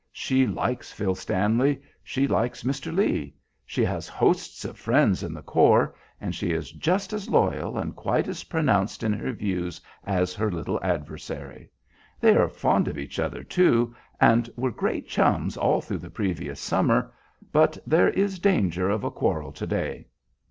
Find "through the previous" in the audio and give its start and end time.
15.81-16.59